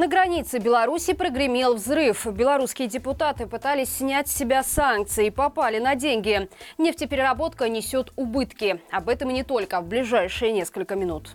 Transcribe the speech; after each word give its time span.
На 0.00 0.06
границе 0.06 0.60
Беларуси 0.60 1.12
прогремел 1.12 1.74
взрыв. 1.74 2.24
Белорусские 2.24 2.88
депутаты 2.88 3.46
пытались 3.46 3.98
снять 3.98 4.28
с 4.28 4.34
себя 4.34 4.62
санкции 4.62 5.26
и 5.26 5.30
попали 5.30 5.78
на 5.78 5.94
деньги. 5.94 6.48
Нефтепереработка 6.78 7.68
несет 7.68 8.10
убытки. 8.16 8.80
Об 8.90 9.10
этом 9.10 9.28
и 9.28 9.34
не 9.34 9.42
только 9.42 9.82
в 9.82 9.86
ближайшие 9.86 10.52
несколько 10.52 10.94
минут. 10.94 11.34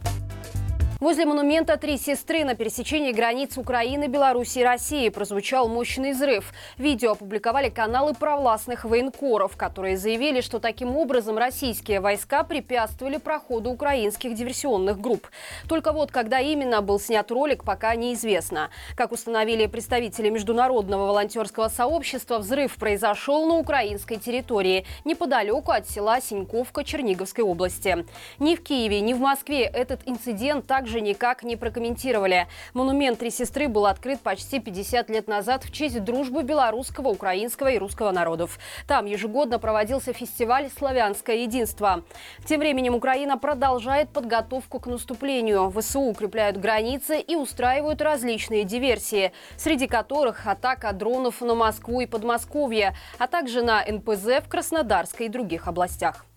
Возле 1.02 1.26
монумента 1.26 1.76
«Три 1.76 1.98
сестры» 1.98 2.46
на 2.46 2.56
пересечении 2.56 3.12
границ 3.12 3.58
Украины, 3.58 4.08
Беларуси 4.08 4.60
и 4.60 4.64
России 4.64 5.10
прозвучал 5.10 5.68
мощный 5.68 6.14
взрыв. 6.14 6.54
Видео 6.78 7.12
опубликовали 7.12 7.70
каналы 7.70 8.14
провластных 8.14 8.86
военкоров, 8.86 9.58
которые 9.58 9.98
заявили, 9.98 10.40
что 10.40 10.60
таким 10.60 10.96
образом 10.96 11.38
российские 11.38 12.00
войска 12.00 12.44
препятствовали 12.46 13.18
проходу 13.18 13.72
украинских 13.72 14.36
диверсионных 14.36 15.02
групп. 15.02 15.28
Только 15.68 15.92
вот 15.92 16.12
когда 16.14 16.40
именно 16.40 16.82
был 16.82 16.98
снят 16.98 17.30
ролик, 17.30 17.66
пока 17.66 17.94
неизвестно. 17.96 18.70
Как 18.96 19.12
установили 19.12 19.66
представители 19.66 20.30
международного 20.30 21.08
волонтерского 21.08 21.68
сообщества, 21.68 22.38
взрыв 22.38 22.78
произошел 22.78 23.46
на 23.48 23.56
украинской 23.56 24.16
территории, 24.16 24.86
неподалеку 25.04 25.74
от 25.74 25.90
села 25.90 26.22
Синьковка 26.22 26.86
Черниговской 26.86 27.44
области. 27.44 28.06
Ни 28.40 28.56
в 28.56 28.64
Киеве, 28.64 29.02
ни 29.02 29.14
в 29.14 29.20
Москве 29.20 29.64
этот 29.64 30.00
инцидент 30.06 30.68
так 30.68 30.85
также 30.86 31.02
никак 31.02 31.42
не 31.42 31.56
прокомментировали. 31.56 32.46
Монумент 32.76 33.18
«Три 33.18 33.32
сестры» 33.32 33.68
был 33.68 33.88
открыт 33.88 34.20
почти 34.20 34.60
50 34.60 35.10
лет 35.10 35.28
назад 35.28 35.64
в 35.64 35.72
честь 35.72 36.04
дружбы 36.04 36.44
белорусского, 36.44 37.08
украинского 37.08 37.70
и 37.70 37.80
русского 37.80 38.12
народов. 38.12 38.60
Там 38.88 39.08
ежегодно 39.08 39.58
проводился 39.58 40.14
фестиваль 40.14 40.70
«Славянское 40.78 41.38
единство». 41.38 42.04
Тем 42.46 42.60
временем 42.60 42.94
Украина 42.94 43.36
продолжает 43.36 44.10
подготовку 44.10 44.80
к 44.80 44.86
наступлению. 44.86 45.74
ВСУ 45.76 46.02
укрепляют 46.02 46.58
границы 46.58 47.20
и 47.20 47.36
устраивают 47.36 48.00
различные 48.00 48.64
диверсии, 48.64 49.32
среди 49.58 49.88
которых 49.88 50.46
атака 50.46 50.94
дронов 50.94 51.42
на 51.42 51.56
Москву 51.56 52.02
и 52.02 52.06
Подмосковье, 52.06 52.96
а 53.18 53.26
также 53.26 53.64
на 53.64 53.84
НПЗ 53.84 54.44
в 54.46 54.50
Краснодарской 54.50 55.26
и 55.26 55.30
других 55.30 55.68
областях. 55.68 56.28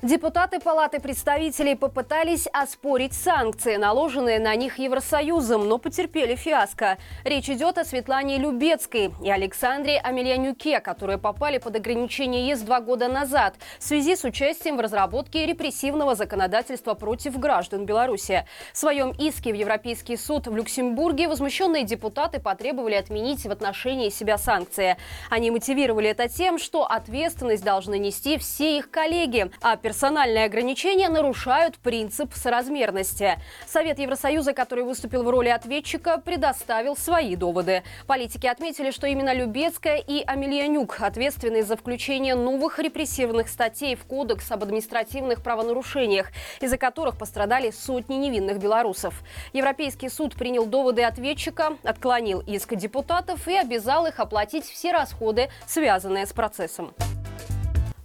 Депутаты 0.00 0.60
Палаты 0.60 1.00
представителей 1.00 1.74
попытались 1.74 2.46
оспорить 2.52 3.14
санкции, 3.14 3.74
наложенные 3.74 4.38
на 4.38 4.54
них 4.54 4.78
Евросоюзом, 4.78 5.66
но 5.66 5.78
потерпели 5.78 6.36
фиаско. 6.36 6.98
Речь 7.24 7.50
идет 7.50 7.78
о 7.78 7.84
Светлане 7.84 8.38
Любецкой 8.38 9.12
и 9.20 9.28
Александре 9.28 9.98
Амельянюке, 9.98 10.78
которые 10.78 11.18
попали 11.18 11.58
под 11.58 11.74
ограничение 11.74 12.46
ЕС 12.46 12.60
два 12.60 12.80
года 12.80 13.08
назад 13.08 13.56
в 13.80 13.82
связи 13.82 14.14
с 14.14 14.22
участием 14.22 14.76
в 14.76 14.80
разработке 14.80 15.44
репрессивного 15.46 16.14
законодательства 16.14 16.94
против 16.94 17.36
граждан 17.36 17.84
Беларуси. 17.84 18.46
В 18.72 18.78
своем 18.78 19.10
иске 19.18 19.50
в 19.50 19.56
Европейский 19.56 20.16
суд 20.16 20.46
в 20.46 20.54
Люксембурге 20.54 21.26
возмущенные 21.26 21.82
депутаты 21.82 22.38
потребовали 22.38 22.94
отменить 22.94 23.44
в 23.44 23.50
отношении 23.50 24.10
себя 24.10 24.38
санкции. 24.38 24.96
Они 25.28 25.50
мотивировали 25.50 26.08
это 26.08 26.28
тем, 26.28 26.60
что 26.60 26.84
ответственность 26.86 27.64
должны 27.64 27.98
нести 27.98 28.38
все 28.38 28.78
их 28.78 28.92
коллеги, 28.92 29.50
а 29.60 29.76
персональные 29.88 30.44
ограничения 30.44 31.08
нарушают 31.08 31.78
принцип 31.78 32.34
соразмерности. 32.34 33.40
Совет 33.66 33.98
Евросоюза, 33.98 34.52
который 34.52 34.84
выступил 34.84 35.22
в 35.22 35.30
роли 35.30 35.48
ответчика, 35.48 36.18
предоставил 36.18 36.94
свои 36.94 37.36
доводы. 37.36 37.82
Политики 38.06 38.46
отметили, 38.46 38.90
что 38.90 39.06
именно 39.06 39.32
Любецкая 39.32 39.96
и 39.96 40.22
Амельянюк 40.26 41.00
ответственны 41.00 41.62
за 41.62 41.78
включение 41.78 42.34
новых 42.34 42.78
репрессивных 42.78 43.48
статей 43.48 43.96
в 43.96 44.04
Кодекс 44.04 44.52
об 44.52 44.62
административных 44.62 45.42
правонарушениях, 45.42 46.32
из-за 46.60 46.76
которых 46.76 47.16
пострадали 47.16 47.70
сотни 47.70 48.16
невинных 48.16 48.58
белорусов. 48.58 49.14
Европейский 49.54 50.10
суд 50.10 50.34
принял 50.34 50.66
доводы 50.66 51.02
ответчика, 51.02 51.78
отклонил 51.82 52.40
иск 52.40 52.74
депутатов 52.74 53.48
и 53.48 53.56
обязал 53.56 54.04
их 54.04 54.20
оплатить 54.20 54.66
все 54.66 54.92
расходы, 54.92 55.48
связанные 55.66 56.26
с 56.26 56.34
процессом. 56.34 56.92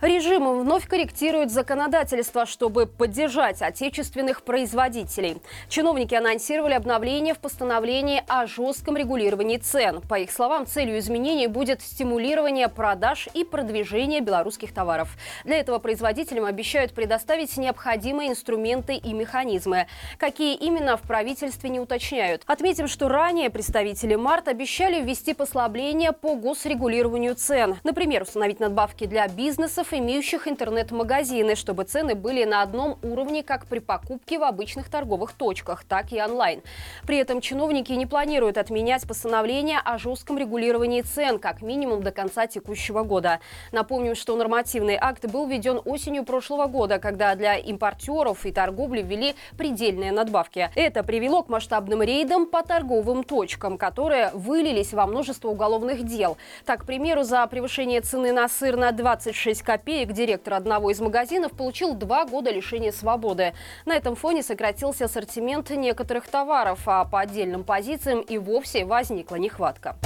Режим 0.04 0.60
вновь 0.60 0.86
корректирует 0.86 1.50
законодательство, 1.50 2.46
чтобы 2.46 2.88
поддержать 2.88 3.62
отечественных 3.62 4.44
производителей. 4.44 5.38
Чиновники 5.70 6.14
анонсировали 6.14 6.74
обновление 6.74 7.34
в 7.34 7.40
постановлении 7.40 8.22
о 8.28 8.46
жестком 8.46 8.98
регулировании 8.98 9.56
цен. 9.56 10.02
По 10.02 10.20
их 10.20 10.30
словам, 10.32 10.68
целью 10.68 11.00
изменений 11.00 11.48
будет 11.48 11.82
стимулирование 11.82 12.68
продаж 12.68 13.30
и 13.34 13.46
продвижение 13.46 14.20
белорусских 14.20 14.74
товаров. 14.74 15.08
Для 15.46 15.58
этого 15.58 15.80
производителям 15.80 16.44
обещают 16.44 16.92
предоставить 16.92 17.56
необходимые 17.56 18.30
инструменты 18.30 18.96
и 18.96 19.14
механизмы. 19.14 19.88
Какие 20.18 20.58
именно 20.58 20.98
в 20.98 21.04
правительстве 21.04 21.70
не 21.70 21.80
уточняют. 21.80 22.44
Отметим, 22.46 22.90
что 22.90 23.08
ранее 23.08 23.50
представители 23.50 24.16
МАРТ 24.16 24.50
обещали 24.50 25.02
ввести 25.02 25.34
послабление 25.34 26.12
по 26.12 26.36
госрегулированию 26.36 27.36
цен. 27.36 27.78
Например, 27.86 28.24
установить 28.24 28.60
надбавки 28.60 29.06
для 29.06 29.26
бизнесов 29.30 29.93
имеющих 30.00 30.48
интернет-магазины, 30.48 31.56
чтобы 31.56 31.84
цены 31.84 32.16
были 32.16 32.44
на 32.44 32.62
одном 32.62 32.98
уровне 33.04 33.44
как 33.44 33.66
при 33.68 33.80
покупке 33.80 34.40
в 34.40 34.44
обычных 34.44 34.90
торговых 34.90 35.34
точках, 35.34 35.84
так 35.84 36.12
и 36.12 36.22
онлайн. 36.22 36.62
При 37.06 37.18
этом 37.18 37.42
чиновники 37.42 37.92
не 37.92 38.06
планируют 38.06 38.58
отменять 38.58 39.08
постановление 39.08 39.80
о 39.80 39.98
жестком 39.98 40.38
регулировании 40.38 41.02
цен 41.02 41.40
как 41.40 41.62
минимум 41.62 42.02
до 42.02 42.12
конца 42.12 42.48
текущего 42.48 43.04
года. 43.04 43.40
Напомним, 43.72 44.16
что 44.16 44.36
нормативный 44.36 44.98
акт 45.00 45.26
был 45.26 45.48
введен 45.48 45.80
осенью 45.86 46.24
прошлого 46.24 46.66
года, 46.66 47.00
когда 47.00 47.36
для 47.36 47.56
импортеров 47.56 48.46
и 48.46 48.52
торговли 48.52 49.02
ввели 49.02 49.36
предельные 49.58 50.12
надбавки. 50.12 50.72
Это 50.76 51.04
привело 51.04 51.44
к 51.44 51.50
масштабным 51.50 52.02
рейдам 52.02 52.48
по 52.48 52.64
торговым 52.64 53.24
точкам, 53.24 53.78
которые 53.78 54.32
вылились 54.34 54.94
во 54.94 55.06
множество 55.06 55.50
уголовных 55.50 56.04
дел. 56.04 56.38
Так, 56.66 56.82
к 56.82 56.86
примеру, 56.86 57.24
за 57.24 57.46
превышение 57.48 58.02
цены 58.02 58.34
на 58.34 58.50
сыр 58.50 58.76
на 58.76 58.92
26 58.92 59.62
копеек 59.62 59.83
копеек 59.84 60.14
директор 60.14 60.54
одного 60.54 60.92
из 60.92 61.02
магазинов 61.02 61.52
получил 61.52 61.94
два 61.94 62.26
года 62.26 62.50
лишения 62.50 62.94
свободы. 62.94 63.54
На 63.86 63.98
этом 63.98 64.16
фоне 64.16 64.42
сократился 64.42 65.06
ассортимент 65.06 65.72
некоторых 65.72 66.26
товаров, 66.28 66.80
а 66.86 67.04
по 67.04 67.20
отдельным 67.20 67.66
позициям 67.66 68.22
и 68.22 68.38
вовсе 68.38 68.86
возникла 68.86 69.36
нехватка. 69.36 69.98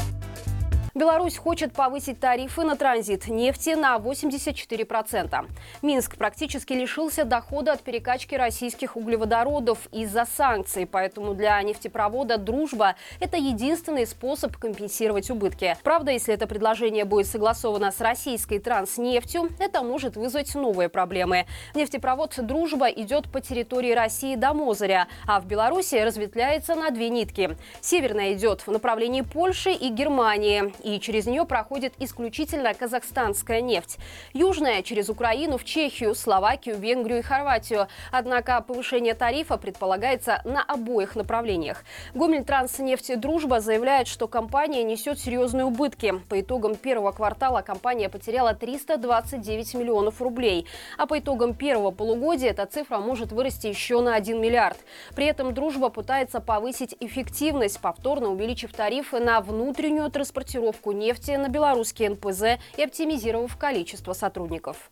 Беларусь 0.97 1.37
хочет 1.37 1.73
повысить 1.73 2.19
тарифы 2.19 2.63
на 2.63 2.75
транзит 2.75 3.27
нефти 3.27 3.75
на 3.75 3.97
84%. 3.97 5.45
Минск 5.83 6.17
практически 6.17 6.73
лишился 6.73 7.23
дохода 7.23 7.73
от 7.73 7.81
перекачки 7.81 8.33
российских 8.33 8.95
углеводородов 8.95 9.77
из-за 9.91 10.25
санкций, 10.25 10.87
поэтому 10.87 11.35
для 11.35 11.61
нефтепровода 11.61 12.39
«Дружба» 12.39 12.95
это 13.19 13.37
единственный 13.37 14.07
способ 14.07 14.57
компенсировать 14.57 15.29
убытки. 15.29 15.77
Правда, 15.83 16.09
если 16.09 16.33
это 16.33 16.47
предложение 16.47 17.05
будет 17.05 17.27
согласовано 17.27 17.91
с 17.91 18.01
российской 18.01 18.57
транснефтью, 18.57 19.49
это 19.59 19.83
может 19.83 20.17
вызвать 20.17 20.55
новые 20.55 20.89
проблемы. 20.89 21.45
Нефтепровод 21.75 22.33
«Дружба» 22.37 22.87
идет 22.87 23.31
по 23.31 23.39
территории 23.39 23.91
России 23.91 24.35
до 24.35 24.55
Мозыря, 24.55 25.07
а 25.27 25.41
в 25.41 25.45
Беларуси 25.45 25.93
разветвляется 25.93 26.73
на 26.73 26.89
две 26.89 27.09
нитки. 27.09 27.55
Северная 27.81 28.33
идет 28.33 28.65
в 28.65 28.71
направлении 28.71 29.21
Польши 29.21 29.71
и 29.71 29.89
Германии 29.89 30.73
и 30.87 31.01
через 31.01 31.25
нее 31.25 31.45
проходит 31.45 31.93
исключительно 31.99 32.73
казахстанская 32.73 33.59
нефть. 33.59 33.97
Южная 34.33 34.81
через 34.83 35.09
Украину 35.09 35.57
в 35.57 35.65
Чехию, 35.65 36.15
Словакию, 36.15 36.77
Венгрию 36.77 37.19
и 37.19 37.21
Хорватию. 37.21 37.87
Однако 38.09 38.61
повышение 38.61 39.13
тарифа 39.13 39.57
предполагается 39.57 40.41
на 40.45 40.63
обоих 40.63 41.17
направлениях. 41.17 41.83
Гомель 42.13 42.45
Транснефть 42.45 43.19
Дружба 43.19 43.59
заявляет, 43.59 44.07
что 44.07 44.29
компания 44.29 44.83
несет 44.83 45.19
серьезные 45.19 45.65
убытки. 45.65 46.21
По 46.29 46.39
итогам 46.39 46.75
первого 46.75 47.11
квартала 47.11 47.61
компания 47.61 48.07
потеряла 48.07 48.53
329 48.53 49.73
миллионов 49.73 50.21
рублей. 50.21 50.67
А 50.97 51.05
по 51.05 51.19
итогам 51.19 51.53
первого 51.53 51.91
полугодия 51.91 52.51
эта 52.51 52.65
цифра 52.65 52.99
может 52.99 53.33
вырасти 53.33 53.67
еще 53.67 53.99
на 53.99 54.15
1 54.15 54.39
миллиард. 54.39 54.77
При 55.15 55.25
этом 55.25 55.53
Дружба 55.53 55.89
пытается 55.89 56.39
повысить 56.39 56.95
эффективность, 57.01 57.81
повторно 57.81 58.29
увеличив 58.29 58.71
тарифы 58.71 59.19
на 59.19 59.41
внутреннюю 59.41 60.09
транспортировку 60.09 60.76
поставку 60.77 60.91
нефти 60.91 61.31
на 61.31 61.49
белорусские 61.49 62.11
НПЗ 62.11 62.59
и 62.77 62.83
оптимизировав 62.83 63.57
количество 63.57 64.13
сотрудников. 64.13 64.91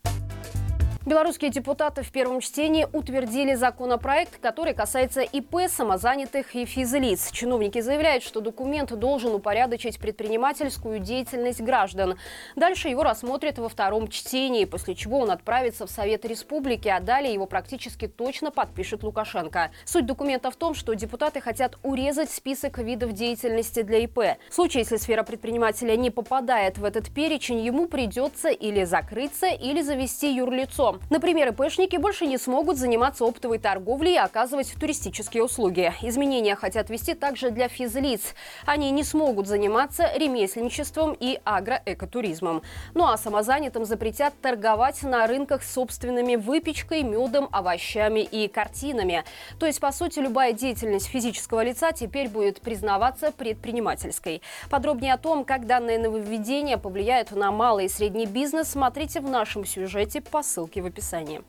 Белорусские 1.05 1.51
депутаты 1.51 2.01
в 2.01 2.11
первом 2.11 2.39
чтении 2.39 2.87
утвердили 2.91 3.53
законопроект, 3.53 4.39
который 4.41 4.73
касается 4.73 5.21
ИП, 5.21 5.69
самозанятых 5.69 6.55
и 6.55 6.65
физлиц. 6.65 7.29
Чиновники 7.31 7.79
заявляют, 7.79 8.23
что 8.23 8.41
документ 8.41 8.91
должен 8.91 9.35
упорядочить 9.35 9.99
предпринимательскую 9.99 10.97
деятельность 10.97 11.61
граждан. 11.61 12.17
Дальше 12.55 12.89
его 12.89 13.03
рассмотрят 13.03 13.59
во 13.59 13.69
втором 13.69 14.07
чтении, 14.07 14.65
после 14.65 14.95
чего 14.95 15.19
он 15.19 15.29
отправится 15.29 15.85
в 15.85 15.91
Совет 15.91 16.25
Республики, 16.25 16.87
а 16.87 16.99
далее 16.99 17.31
его 17.31 17.45
практически 17.45 18.07
точно 18.07 18.49
подпишет 18.49 19.03
Лукашенко. 19.03 19.69
Суть 19.85 20.07
документа 20.07 20.49
в 20.49 20.55
том, 20.55 20.73
что 20.73 20.95
депутаты 20.95 21.39
хотят 21.39 21.77
урезать 21.83 22.31
список 22.31 22.79
видов 22.79 23.11
деятельности 23.11 23.83
для 23.83 23.99
ИП. 23.99 24.39
В 24.49 24.55
случае, 24.55 24.81
если 24.81 24.97
сфера 24.97 25.21
предпринимателя 25.21 25.95
не 25.97 26.09
попадает 26.09 26.79
в 26.79 26.83
этот 26.83 27.13
перечень, 27.13 27.59
ему 27.59 27.87
придется 27.87 28.49
или 28.49 28.85
закрыться, 28.85 29.45
или 29.45 29.83
завести 29.83 30.33
юрлицо. 30.33 30.94
РО. 30.95 31.01
Например, 31.09 31.49
ИПшники 31.49 31.97
больше 31.97 32.25
не 32.25 32.37
смогут 32.37 32.77
заниматься 32.77 33.25
оптовой 33.25 33.59
торговлей 33.59 34.13
и 34.13 34.17
оказывать 34.17 34.73
туристические 34.79 35.43
услуги. 35.43 35.93
Изменения 36.01 36.55
хотят 36.55 36.89
ввести 36.89 37.13
также 37.13 37.51
для 37.51 37.67
физлиц. 37.67 38.33
Они 38.65 38.91
не 38.91 39.03
смогут 39.03 39.47
заниматься 39.47 40.09
ремесленничеством 40.15 41.15
и 41.19 41.39
агроэкотуризмом. 41.43 42.61
Ну 42.93 43.07
а 43.07 43.17
самозанятым 43.17 43.85
запретят 43.85 44.33
торговать 44.41 45.03
на 45.03 45.27
рынках 45.27 45.63
собственными 45.63 46.35
выпечкой, 46.35 47.03
медом, 47.03 47.49
овощами 47.51 48.21
и 48.21 48.47
картинами. 48.47 49.23
То 49.59 49.65
есть, 49.65 49.79
по 49.79 49.91
сути, 49.91 50.19
любая 50.19 50.53
деятельность 50.53 51.07
физического 51.07 51.63
лица 51.63 51.91
теперь 51.91 52.29
будет 52.29 52.61
признаваться 52.61 53.31
предпринимательской. 53.31 54.41
Подробнее 54.69 55.13
о 55.13 55.17
том, 55.17 55.45
как 55.45 55.65
данное 55.65 55.99
нововведение 55.99 56.77
повлияет 56.77 57.31
на 57.31 57.51
малый 57.51 57.85
и 57.85 57.89
средний 57.89 58.25
бизнес, 58.25 58.69
смотрите 58.69 59.19
в 59.19 59.29
нашем 59.29 59.65
сюжете 59.65 60.21
по 60.21 60.43
ссылке 60.43 60.81
в 60.85 60.87
описании. 60.87 61.41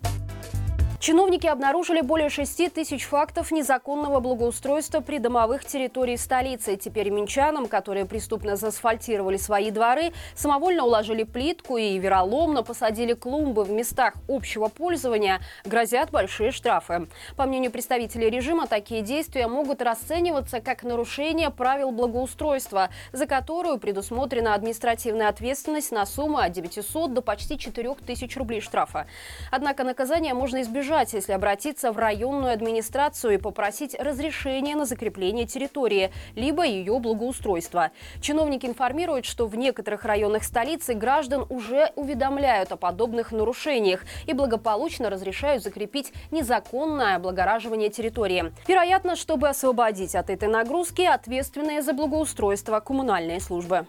Чиновники 1.06 1.46
обнаружили 1.46 2.00
более 2.00 2.28
6 2.28 2.74
тысяч 2.74 3.04
фактов 3.04 3.52
незаконного 3.52 4.18
благоустройства 4.18 4.98
придомовых 4.98 5.64
территорий 5.64 6.16
столицы. 6.16 6.74
Теперь 6.74 7.10
минчанам, 7.10 7.68
которые 7.68 8.06
преступно 8.06 8.56
заасфальтировали 8.56 9.36
свои 9.36 9.70
дворы, 9.70 10.12
самовольно 10.34 10.82
уложили 10.84 11.22
плитку 11.22 11.76
и 11.76 11.96
вероломно 11.96 12.64
посадили 12.64 13.12
клумбы 13.12 13.62
в 13.62 13.70
местах 13.70 14.14
общего 14.26 14.66
пользования, 14.66 15.38
грозят 15.64 16.10
большие 16.10 16.50
штрафы. 16.50 17.06
По 17.36 17.44
мнению 17.44 17.70
представителей 17.70 18.28
режима, 18.28 18.66
такие 18.66 19.02
действия 19.02 19.46
могут 19.46 19.82
расцениваться 19.82 20.60
как 20.60 20.82
нарушение 20.82 21.50
правил 21.50 21.92
благоустройства, 21.92 22.88
за 23.12 23.26
которую 23.26 23.78
предусмотрена 23.78 24.54
административная 24.54 25.28
ответственность 25.28 25.92
на 25.92 26.04
сумму 26.04 26.38
от 26.38 26.50
900 26.50 27.14
до 27.14 27.22
почти 27.22 27.56
4 27.56 27.94
тысяч 28.04 28.36
рублей 28.36 28.60
штрафа. 28.60 29.06
Однако 29.52 29.84
наказание 29.84 30.34
можно 30.34 30.62
избежать 30.62 30.95
избежать, 30.96 31.12
если 31.12 31.32
обратиться 31.32 31.92
в 31.92 31.98
районную 31.98 32.52
администрацию 32.52 33.34
и 33.34 33.38
попросить 33.38 33.94
разрешения 33.98 34.74
на 34.76 34.86
закрепление 34.86 35.46
территории, 35.46 36.10
либо 36.34 36.64
ее 36.64 36.98
благоустройство. 36.98 37.90
Чиновники 38.20 38.66
информируют, 38.66 39.26
что 39.26 39.46
в 39.46 39.56
некоторых 39.56 40.04
районах 40.04 40.44
столицы 40.44 40.94
граждан 40.94 41.44
уже 41.48 41.92
уведомляют 41.96 42.72
о 42.72 42.76
подобных 42.76 43.32
нарушениях 43.32 44.04
и 44.26 44.32
благополучно 44.32 45.10
разрешают 45.10 45.62
закрепить 45.62 46.12
незаконное 46.30 47.16
облагораживание 47.16 47.90
территории. 47.90 48.52
Вероятно, 48.66 49.16
чтобы 49.16 49.48
освободить 49.48 50.14
от 50.14 50.30
этой 50.30 50.48
нагрузки 50.48 51.02
ответственные 51.02 51.82
за 51.82 51.92
благоустройство 51.92 52.80
коммунальные 52.80 53.40
службы. 53.40 53.86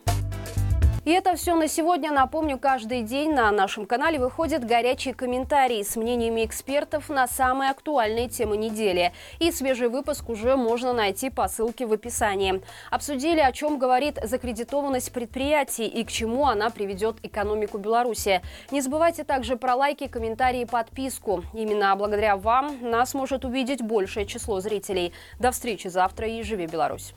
И 1.07 1.09
это 1.09 1.37
все 1.37 1.55
на 1.55 1.69
сегодня. 1.69 2.11
Напомню, 2.11 2.57
каждый 2.57 3.01
день 3.01 3.31
на 3.31 3.49
нашем 3.53 3.85
канале 3.85 4.19
выходят 4.19 4.65
горячие 4.65 5.13
комментарии 5.13 5.81
с 5.81 5.95
мнениями 5.95 6.43
экспертов 6.43 7.07
на 7.07 7.29
самые 7.29 7.71
актуальные 7.71 8.27
темы 8.27 8.57
недели. 8.57 9.13
И 9.39 9.53
свежий 9.53 9.87
выпуск 9.87 10.27
уже 10.27 10.57
можно 10.57 10.91
найти 10.91 11.29
по 11.29 11.47
ссылке 11.47 11.85
в 11.85 11.93
описании. 11.93 12.61
Обсудили, 12.91 13.39
о 13.39 13.53
чем 13.53 13.79
говорит 13.79 14.19
закредитованность 14.21 15.13
предприятий 15.13 15.87
и 15.87 16.03
к 16.03 16.11
чему 16.11 16.45
она 16.45 16.71
приведет 16.71 17.23
экономику 17.23 17.77
Беларуси. 17.77 18.41
Не 18.69 18.81
забывайте 18.81 19.23
также 19.23 19.55
про 19.55 19.75
лайки, 19.75 20.07
комментарии 20.07 20.63
и 20.63 20.65
подписку. 20.65 21.41
Именно 21.53 21.95
благодаря 21.95 22.35
вам 22.35 22.79
нас 22.81 23.13
может 23.13 23.45
увидеть 23.45 23.81
большее 23.81 24.25
число 24.25 24.59
зрителей. 24.59 25.13
До 25.39 25.51
встречи 25.51 25.87
завтра 25.87 26.27
и 26.27 26.43
живи 26.43 26.67
Беларусь! 26.67 27.13